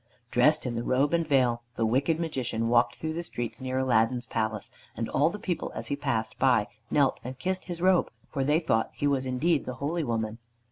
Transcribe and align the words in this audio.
Dressed 0.31 0.65
in 0.65 0.73
the 0.73 0.81
robe 0.81 1.13
and 1.13 1.27
veil, 1.27 1.61
the 1.75 1.85
wicked 1.85 2.19
Magician 2.19 2.69
walked 2.69 2.95
through 2.95 3.13
the 3.13 3.21
streets 3.21 3.61
near 3.61 3.77
Aladdin's 3.77 4.25
palace, 4.25 4.71
and 4.97 5.07
all 5.07 5.29
the 5.29 5.37
people 5.37 5.71
as 5.75 5.89
he 5.89 5.95
passed 5.95 6.39
by 6.39 6.65
knelt 6.89 7.19
and 7.23 7.37
kissed 7.37 7.65
his 7.65 7.83
robe, 7.83 8.09
for 8.27 8.43
they 8.43 8.59
thought 8.59 8.89
he 8.95 9.05
was 9.05 9.27
indeed 9.27 9.65
the 9.65 9.75
holy 9.75 10.03
woman. 10.03 10.39